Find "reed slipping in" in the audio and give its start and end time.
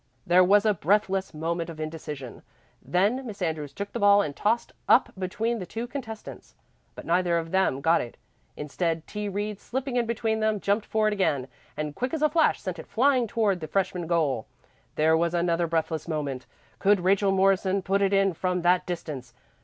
9.29-10.07